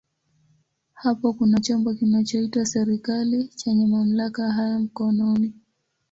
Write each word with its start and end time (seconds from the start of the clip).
Hapo 0.93 1.33
kuna 1.33 1.59
chombo 1.59 1.93
kinachoitwa 1.93 2.65
serikali 2.65 3.47
chenye 3.47 3.87
mamlaka 3.87 4.51
haya 4.51 4.79
mkononi. 4.79 5.53